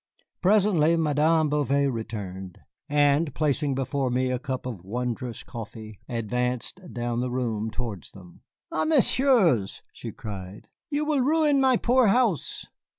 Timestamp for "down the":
6.91-7.29